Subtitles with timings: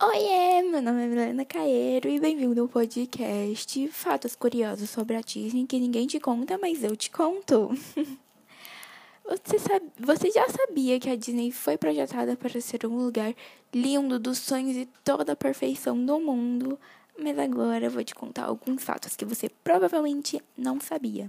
[0.00, 5.66] Oiê, meu nome é Milena Caeiro e bem-vindo ao podcast Fatos Curiosos sobre a Disney
[5.66, 7.70] que ninguém te conta, mas eu te conto.
[9.26, 13.34] Você, sabe, você já sabia que a Disney foi projetada para ser um lugar
[13.74, 16.78] lindo dos sonhos e toda a perfeição do mundo,
[17.18, 21.28] mas agora eu vou te contar alguns fatos que você provavelmente não sabia.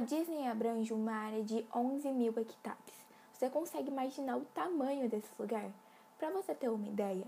[0.00, 3.06] A Disney abrange uma área de 11 mil hectares.
[3.34, 5.70] Você consegue imaginar o tamanho desse lugar?
[6.18, 7.26] Para você ter uma ideia,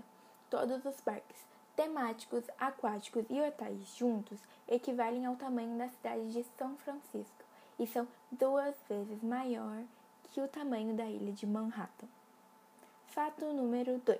[0.49, 1.37] todos os parques
[1.75, 7.45] temáticos, aquáticos e hotéis juntos equivalem ao tamanho da cidade de São Francisco
[7.77, 9.83] e são duas vezes maior
[10.31, 12.07] que o tamanho da ilha de Manhattan.
[13.05, 14.19] Fato número 2.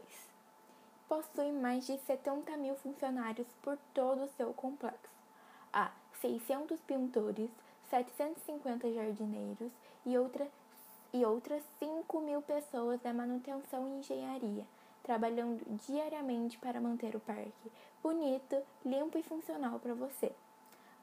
[1.09, 5.09] Possui mais de 70 mil funcionários por todo o seu complexo.
[5.73, 5.89] Há
[6.21, 7.49] 600 pintores,
[7.89, 9.71] 750 jardineiros
[10.05, 10.47] e, outra,
[11.13, 14.65] e outras 5 mil pessoas da manutenção e engenharia,
[15.03, 17.71] trabalhando diariamente para manter o parque
[18.03, 20.33] bonito, limpo e funcional para você.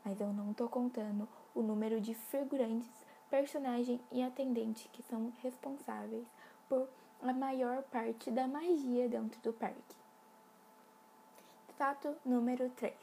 [0.05, 2.91] Mas eu não estou contando o número de figurantes,
[3.31, 6.27] personagens e atendentes que são responsáveis
[6.69, 6.89] por
[7.23, 9.97] a maior parte da magia dentro do parque.
[11.77, 12.95] Fato número 3.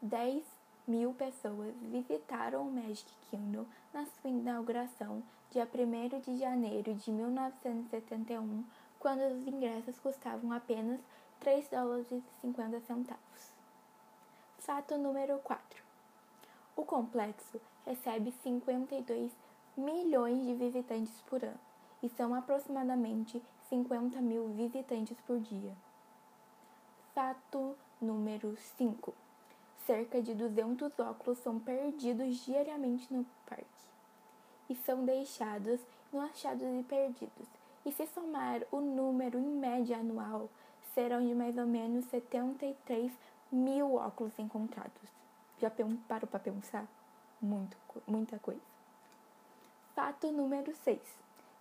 [0.00, 0.55] 10
[0.86, 8.64] mil pessoas visitaram o Magic Kingdom na sua inauguração, dia 1 de janeiro de 1971,
[9.00, 11.00] quando os ingressos custavam apenas
[11.40, 13.52] 3 dólares e 50 centavos.
[14.58, 15.82] Fato número 4.
[16.76, 19.32] O complexo recebe 52
[19.76, 21.58] milhões de visitantes por ano
[22.02, 25.74] e são aproximadamente 50 mil visitantes por dia.
[27.14, 29.25] Fato número 5
[29.86, 33.64] cerca de 200 óculos são perdidos diariamente no parque
[34.68, 35.80] e são deixados
[36.12, 37.46] no achados e perdidos.
[37.84, 40.50] E se somar o número em média anual,
[40.92, 43.12] serão de mais ou menos 73
[43.52, 45.10] mil óculos encontrados.
[45.58, 45.70] Já
[46.08, 46.86] parou para pensar?
[47.40, 48.60] Muito, muita coisa.
[49.94, 51.00] Fato número 6.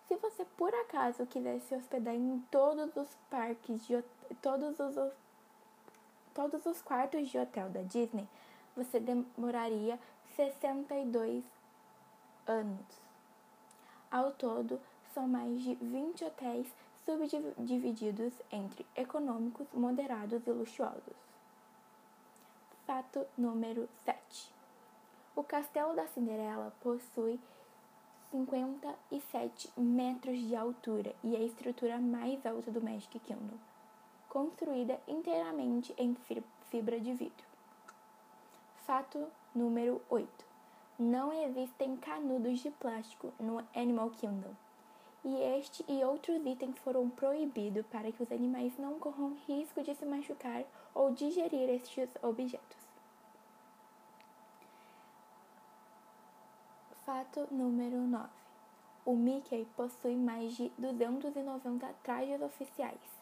[0.07, 4.03] Se você por acaso quiser se hospedar em todos os parques, de,
[4.41, 4.97] todos os
[6.35, 8.27] todos os quartos de hotel da Disney,
[8.75, 9.97] você demoraria
[10.35, 11.43] 62
[12.45, 12.85] anos.
[14.11, 14.79] Ao todo,
[15.13, 16.67] são mais de 20 hotéis
[17.05, 21.15] subdivididos entre econômicos, moderados e luxuosos.
[22.85, 24.53] Fato número 7.
[25.35, 27.39] O Castelo da Cinderela possui
[28.31, 33.57] 57 metros de altura e é a estrutura mais alta do Magic Kingdom
[34.35, 36.13] construída inteiramente em
[36.69, 37.45] fibra de vidro.
[38.85, 39.25] Fato
[39.55, 40.27] número 8.
[40.99, 44.53] Não existem canudos de plástico no Animal Kingdom.
[45.23, 49.95] E este e outros itens foram proibidos para que os animais não corram risco de
[49.95, 52.77] se machucar ou digerir estes objetos.
[57.05, 58.27] Fato número 9.
[59.05, 63.14] O Mickey possui mais de 290 trajes oficiais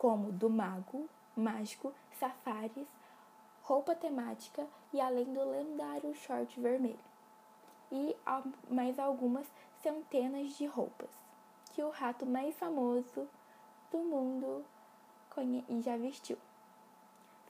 [0.00, 1.06] como do mago,
[1.36, 2.88] mágico, safaris,
[3.62, 6.98] roupa temática e além do lendário short vermelho.
[7.92, 8.16] E
[8.70, 9.46] mais algumas
[9.82, 11.10] centenas de roupas
[11.74, 13.28] que o rato mais famoso
[13.92, 14.64] do mundo
[15.84, 16.38] já vestiu.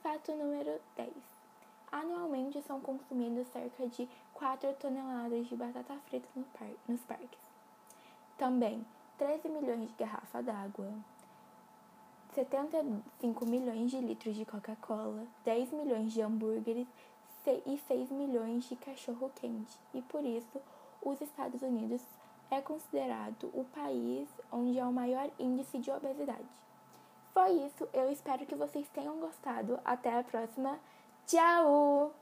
[0.03, 1.09] Fato número 10.
[1.89, 6.27] Anualmente são consumidos cerca de 4 toneladas de batata frita
[6.85, 7.39] nos parques.
[8.37, 8.85] Também
[9.17, 10.91] 13 milhões de garrafas d'água,
[12.33, 16.87] 75 milhões de litros de Coca-Cola, 10 milhões de hambúrgueres
[17.65, 19.77] e 6 milhões de cachorro-quente.
[19.93, 20.61] E por isso,
[21.01, 22.01] os Estados Unidos
[22.49, 26.61] é considerado o país onde há o maior índice de obesidade.
[27.33, 29.79] Foi isso, eu espero que vocês tenham gostado.
[29.85, 30.79] Até a próxima.
[31.25, 32.20] Tchau!